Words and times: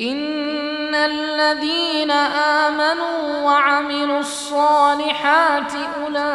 ان 0.00 0.94
الذين 0.94 2.10
امنوا 2.10 3.42
وعملوا 3.44 4.20
الصالحات 4.20 5.72
اولئك 6.04 6.32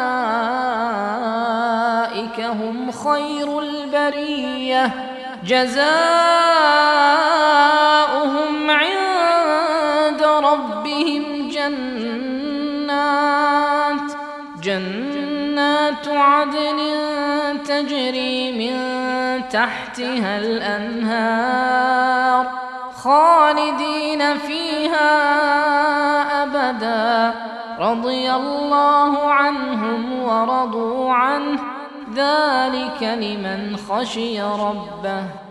هم 2.40 2.92
خير 2.92 3.60
البريه 3.60 4.92
جزاؤهم 5.44 5.88
عند 8.72 10.24
ربهم 10.24 11.50
جنات 11.50 12.88
جنات 14.64 16.08
عدن 16.08 16.80
تجري 17.68 18.52
من 18.52 18.78
تحتها 19.50 20.38
الانهار 20.38 21.77
خالدين 23.04 24.38
فيها 24.38 25.10
أبدا. 26.44 27.36
رضي 27.80 28.32
الله 28.32 29.32
عنهم 29.32 30.24
ورضوا 30.24 31.14
عنه. 31.14 31.60
ذلك 32.14 33.04
لمن 33.04 33.78
خشي 33.90 34.42
ربه. 34.42 35.47